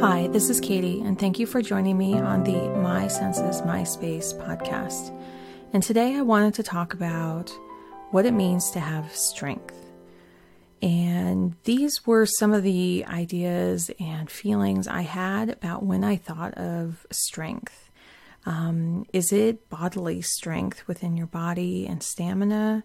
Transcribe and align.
Hi, 0.00 0.26
this 0.26 0.50
is 0.50 0.60
Katie, 0.60 1.00
and 1.00 1.18
thank 1.18 1.38
you 1.38 1.46
for 1.46 1.62
joining 1.62 1.96
me 1.96 2.18
on 2.18 2.44
the 2.44 2.68
My 2.80 3.08
Senses, 3.08 3.62
My 3.62 3.82
Space 3.82 4.34
podcast. 4.34 5.10
And 5.72 5.82
today 5.82 6.16
I 6.16 6.20
wanted 6.20 6.52
to 6.54 6.62
talk 6.62 6.92
about 6.92 7.50
what 8.10 8.26
it 8.26 8.34
means 8.34 8.70
to 8.72 8.78
have 8.78 9.16
strength. 9.16 9.74
And 10.82 11.54
these 11.64 12.06
were 12.06 12.26
some 12.26 12.52
of 12.52 12.62
the 12.62 13.06
ideas 13.08 13.90
and 13.98 14.30
feelings 14.30 14.86
I 14.86 15.00
had 15.00 15.48
about 15.48 15.82
when 15.82 16.04
I 16.04 16.16
thought 16.16 16.52
of 16.58 17.06
strength. 17.10 17.90
Um, 18.44 19.06
is 19.14 19.32
it 19.32 19.70
bodily 19.70 20.20
strength 20.20 20.86
within 20.86 21.16
your 21.16 21.26
body 21.26 21.86
and 21.86 22.02
stamina? 22.02 22.84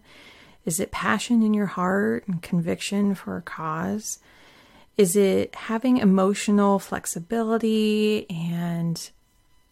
Is 0.64 0.80
it 0.80 0.90
passion 0.90 1.42
in 1.42 1.52
your 1.52 1.66
heart 1.66 2.26
and 2.26 2.40
conviction 2.40 3.14
for 3.14 3.36
a 3.36 3.42
cause? 3.42 4.18
Is 4.96 5.16
it 5.16 5.54
having 5.54 5.96
emotional 5.96 6.78
flexibility 6.78 8.26
and 8.28 9.10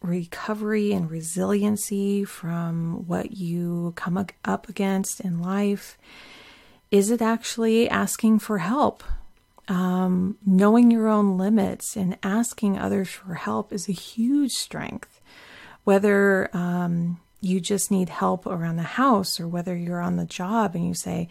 recovery 0.00 0.92
and 0.92 1.10
resiliency 1.10 2.24
from 2.24 3.06
what 3.06 3.32
you 3.32 3.92
come 3.96 4.26
up 4.44 4.68
against 4.68 5.20
in 5.20 5.40
life? 5.40 5.98
Is 6.90 7.10
it 7.10 7.20
actually 7.20 7.88
asking 7.88 8.38
for 8.38 8.58
help? 8.58 9.04
Um, 9.68 10.36
knowing 10.44 10.90
your 10.90 11.06
own 11.06 11.38
limits 11.38 11.96
and 11.96 12.18
asking 12.22 12.78
others 12.78 13.08
for 13.08 13.34
help 13.34 13.72
is 13.72 13.88
a 13.88 13.92
huge 13.92 14.52
strength. 14.52 15.20
Whether 15.84 16.50
um, 16.56 17.20
you 17.40 17.60
just 17.60 17.90
need 17.90 18.08
help 18.08 18.46
around 18.46 18.76
the 18.76 18.82
house 18.82 19.38
or 19.38 19.46
whether 19.46 19.76
you're 19.76 20.00
on 20.00 20.16
the 20.16 20.26
job 20.26 20.74
and 20.74 20.86
you 20.86 20.94
say, 20.94 21.28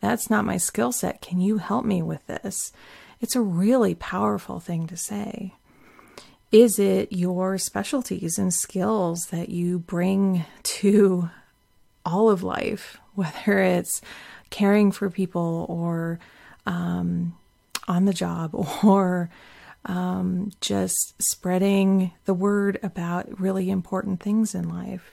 That's 0.00 0.28
not 0.28 0.44
my 0.44 0.56
skill 0.56 0.90
set. 0.90 1.20
Can 1.20 1.40
you 1.40 1.58
help 1.58 1.84
me 1.84 2.02
with 2.02 2.26
this? 2.26 2.72
It's 3.20 3.36
a 3.36 3.40
really 3.40 3.94
powerful 3.94 4.60
thing 4.60 4.86
to 4.88 4.96
say. 4.96 5.54
Is 6.52 6.78
it 6.78 7.12
your 7.12 7.58
specialties 7.58 8.38
and 8.38 8.52
skills 8.52 9.26
that 9.30 9.48
you 9.48 9.78
bring 9.78 10.44
to 10.62 11.30
all 12.04 12.30
of 12.30 12.42
life, 12.42 12.98
whether 13.14 13.58
it's 13.60 14.00
caring 14.50 14.92
for 14.92 15.10
people 15.10 15.66
or 15.68 16.18
um, 16.66 17.36
on 17.88 18.04
the 18.04 18.14
job 18.14 18.50
or 18.84 19.30
um, 19.84 20.50
just 20.60 21.14
spreading 21.22 22.12
the 22.24 22.34
word 22.34 22.78
about 22.82 23.40
really 23.40 23.70
important 23.70 24.20
things 24.20 24.54
in 24.54 24.68
life? 24.68 25.12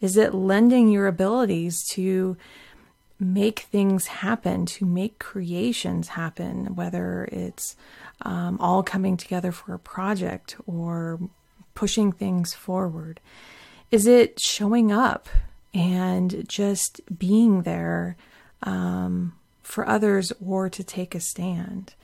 Is 0.00 0.16
it 0.16 0.34
lending 0.34 0.90
your 0.90 1.06
abilities 1.06 1.82
to 1.92 2.36
make 3.18 3.60
things 3.60 4.06
happen, 4.06 4.66
to 4.66 4.84
make 4.84 5.18
creations 5.18 6.08
happen, 6.08 6.74
whether 6.74 7.28
it's 7.32 7.76
um, 8.22 8.58
all 8.60 8.82
coming 8.82 9.16
together 9.16 9.52
for 9.52 9.74
a 9.74 9.78
project 9.78 10.56
or 10.66 11.18
pushing 11.74 12.12
things 12.12 12.54
forward? 12.54 13.20
Is 13.90 14.06
it 14.06 14.40
showing 14.40 14.92
up 14.92 15.28
and 15.72 16.46
just 16.48 17.00
being 17.16 17.62
there 17.62 18.16
um, 18.62 19.34
for 19.62 19.88
others 19.88 20.32
or 20.44 20.68
to 20.68 20.84
take 20.84 21.14
a 21.14 21.20
stand? 21.20 21.94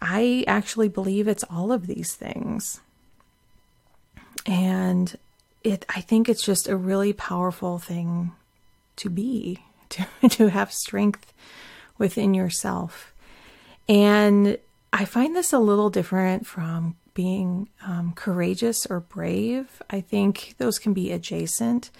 I 0.00 0.44
actually 0.46 0.88
believe 0.88 1.26
it's 1.26 1.44
all 1.44 1.72
of 1.72 1.86
these 1.86 2.14
things. 2.14 2.80
And 4.44 5.16
it 5.64 5.84
I 5.88 6.00
think 6.00 6.28
it's 6.28 6.44
just 6.44 6.68
a 6.68 6.76
really 6.76 7.12
powerful 7.12 7.78
thing 7.78 8.32
to 8.96 9.10
be 9.10 9.60
to, 10.20 10.28
to 10.28 10.48
have 10.48 10.72
strength 10.72 11.32
within 11.98 12.34
yourself. 12.34 13.14
And 13.88 14.58
I 14.92 15.04
find 15.04 15.34
this 15.36 15.52
a 15.52 15.58
little 15.58 15.90
different 15.90 16.46
from 16.46 16.96
being 17.14 17.68
um, 17.84 18.12
courageous 18.14 18.86
or 18.86 19.00
brave. 19.00 19.82
I 19.88 20.00
think 20.00 20.54
those 20.58 20.78
can 20.78 20.92
be 20.92 21.12
adjacent, 21.12 21.90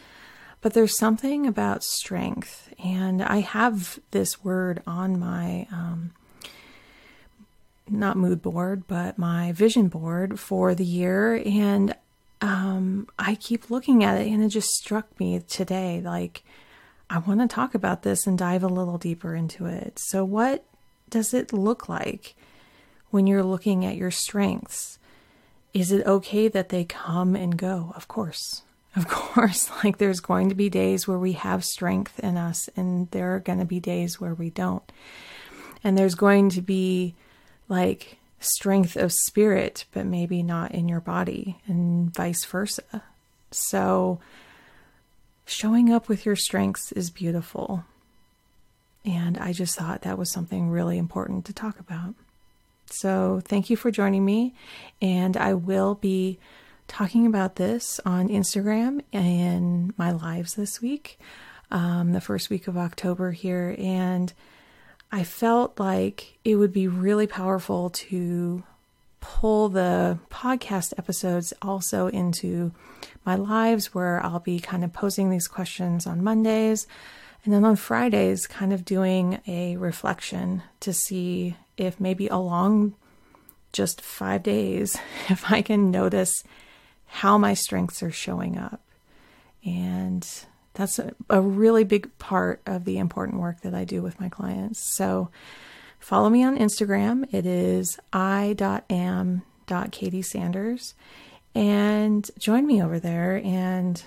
but 0.60 0.74
there's 0.74 0.98
something 0.98 1.46
about 1.46 1.82
strength. 1.82 2.72
And 2.82 3.22
I 3.22 3.40
have 3.40 3.98
this 4.10 4.44
word 4.44 4.82
on 4.86 5.18
my, 5.18 5.66
um, 5.72 6.12
not 7.88 8.16
mood 8.16 8.42
board, 8.42 8.86
but 8.86 9.16
my 9.16 9.52
vision 9.52 9.88
board 9.88 10.38
for 10.38 10.74
the 10.74 10.84
year. 10.84 11.40
And 11.46 11.94
um, 12.42 13.08
I 13.18 13.36
keep 13.36 13.70
looking 13.70 14.04
at 14.04 14.20
it, 14.20 14.26
and 14.26 14.42
it 14.44 14.48
just 14.48 14.68
struck 14.68 15.18
me 15.18 15.40
today 15.40 16.02
like, 16.04 16.42
I 17.08 17.18
want 17.18 17.40
to 17.40 17.46
talk 17.46 17.74
about 17.74 18.02
this 18.02 18.26
and 18.26 18.36
dive 18.36 18.62
a 18.62 18.68
little 18.68 18.98
deeper 18.98 19.34
into 19.34 19.66
it. 19.66 19.98
So, 19.98 20.24
what 20.24 20.64
does 21.08 21.32
it 21.32 21.52
look 21.52 21.88
like 21.88 22.34
when 23.10 23.26
you're 23.26 23.44
looking 23.44 23.84
at 23.84 23.96
your 23.96 24.10
strengths? 24.10 24.98
Is 25.72 25.92
it 25.92 26.06
okay 26.06 26.48
that 26.48 26.70
they 26.70 26.84
come 26.84 27.36
and 27.36 27.56
go? 27.56 27.92
Of 27.94 28.08
course. 28.08 28.62
Of 28.96 29.06
course. 29.08 29.70
Like, 29.84 29.98
there's 29.98 30.20
going 30.20 30.48
to 30.48 30.54
be 30.54 30.68
days 30.68 31.06
where 31.06 31.18
we 31.18 31.32
have 31.32 31.64
strength 31.64 32.18
in 32.20 32.36
us, 32.36 32.68
and 32.76 33.10
there 33.12 33.34
are 33.36 33.40
going 33.40 33.60
to 33.60 33.64
be 33.64 33.78
days 33.78 34.20
where 34.20 34.34
we 34.34 34.50
don't. 34.50 34.90
And 35.84 35.96
there's 35.96 36.14
going 36.16 36.50
to 36.50 36.62
be 36.62 37.14
like 37.68 38.18
strength 38.40 38.96
of 38.96 39.12
spirit, 39.12 39.84
but 39.92 40.06
maybe 40.06 40.42
not 40.42 40.72
in 40.72 40.88
your 40.88 41.00
body, 41.00 41.58
and 41.66 42.12
vice 42.12 42.44
versa. 42.44 43.02
So, 43.52 44.18
showing 45.46 45.92
up 45.92 46.08
with 46.08 46.26
your 46.26 46.36
strengths 46.36 46.92
is 46.92 47.10
beautiful. 47.10 47.84
And 49.04 49.38
I 49.38 49.52
just 49.52 49.76
thought 49.76 50.02
that 50.02 50.18
was 50.18 50.30
something 50.30 50.68
really 50.68 50.98
important 50.98 51.44
to 51.46 51.52
talk 51.52 51.78
about. 51.78 52.14
So, 52.86 53.40
thank 53.44 53.70
you 53.70 53.76
for 53.76 53.90
joining 53.90 54.24
me. 54.24 54.54
And 55.00 55.36
I 55.36 55.54
will 55.54 55.94
be 55.94 56.38
talking 56.88 57.26
about 57.26 57.56
this 57.56 58.00
on 58.04 58.28
Instagram 58.28 59.00
in 59.12 59.94
my 59.96 60.12
lives 60.12 60.54
this 60.54 60.80
week, 60.80 61.18
um, 61.70 62.12
the 62.12 62.20
first 62.20 62.50
week 62.50 62.68
of 62.68 62.76
October 62.76 63.32
here. 63.32 63.74
And 63.78 64.32
I 65.10 65.24
felt 65.24 65.78
like 65.80 66.38
it 66.44 66.56
would 66.56 66.72
be 66.72 66.88
really 66.88 67.26
powerful 67.26 67.90
to 67.90 68.62
pull 69.26 69.68
the 69.68 70.16
podcast 70.30 70.92
episodes 70.98 71.52
also 71.60 72.06
into 72.06 72.72
my 73.24 73.34
lives 73.34 73.92
where 73.92 74.24
I'll 74.24 74.38
be 74.38 74.60
kind 74.60 74.84
of 74.84 74.92
posing 74.92 75.30
these 75.30 75.48
questions 75.48 76.06
on 76.06 76.22
Mondays. 76.22 76.86
And 77.44 77.52
then 77.52 77.64
on 77.64 77.74
Fridays, 77.74 78.46
kind 78.46 78.72
of 78.72 78.84
doing 78.84 79.40
a 79.48 79.76
reflection 79.78 80.62
to 80.78 80.92
see 80.92 81.56
if 81.76 81.98
maybe 81.98 82.28
along 82.28 82.94
just 83.72 84.00
five 84.00 84.44
days, 84.44 84.96
if 85.28 85.50
I 85.50 85.60
can 85.60 85.90
notice 85.90 86.44
how 87.06 87.36
my 87.36 87.54
strengths 87.54 88.04
are 88.04 88.12
showing 88.12 88.56
up. 88.56 88.80
And 89.64 90.26
that's 90.74 91.00
a, 91.00 91.14
a 91.28 91.40
really 91.40 91.82
big 91.82 92.16
part 92.18 92.62
of 92.64 92.84
the 92.84 92.98
important 92.98 93.40
work 93.40 93.62
that 93.62 93.74
I 93.74 93.84
do 93.84 94.02
with 94.02 94.20
my 94.20 94.28
clients. 94.28 94.94
So 94.94 95.30
follow 95.98 96.30
me 96.30 96.44
on 96.44 96.58
Instagram. 96.58 97.32
It 97.32 97.46
is 97.46 97.98
i.am.katiesanders 98.12 100.94
and 101.54 102.30
join 102.38 102.66
me 102.66 102.82
over 102.82 103.00
there 103.00 103.40
and 103.44 104.02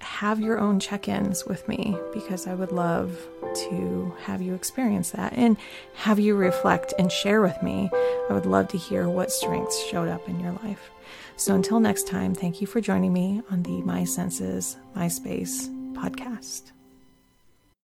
have 0.00 0.40
your 0.40 0.58
own 0.58 0.78
check 0.78 1.08
ins 1.08 1.46
with 1.46 1.66
me 1.66 1.96
because 2.12 2.46
I 2.46 2.54
would 2.54 2.72
love 2.72 3.18
to 3.54 4.14
have 4.24 4.42
you 4.42 4.54
experience 4.54 5.10
that 5.10 5.32
and 5.34 5.56
have 5.94 6.18
you 6.18 6.36
reflect 6.36 6.92
and 6.98 7.10
share 7.10 7.40
with 7.40 7.60
me. 7.62 7.90
I 8.28 8.34
would 8.34 8.46
love 8.46 8.68
to 8.68 8.78
hear 8.78 9.08
what 9.08 9.32
strengths 9.32 9.82
showed 9.86 10.08
up 10.08 10.28
in 10.28 10.40
your 10.40 10.52
life. 10.62 10.90
So 11.36 11.54
until 11.54 11.80
next 11.80 12.06
time, 12.06 12.34
thank 12.34 12.60
you 12.60 12.66
for 12.66 12.80
joining 12.80 13.12
me 13.12 13.42
on 13.50 13.62
the 13.62 13.82
My 13.82 14.04
Senses, 14.04 14.76
My 14.94 15.08
Space 15.08 15.68
podcast. 15.94 16.72